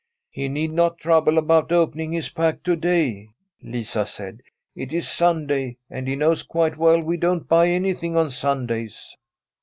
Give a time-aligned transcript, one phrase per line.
[0.19, 3.29] * He need not trouble about opening his pack to day,'
[3.61, 4.41] Lisa said;'
[4.75, 9.15] it is Sunday, and he knows quite well we don't buy anything on Sundays.'